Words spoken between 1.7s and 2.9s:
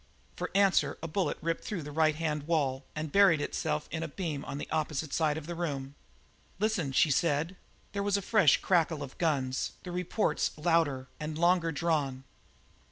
the right hand wall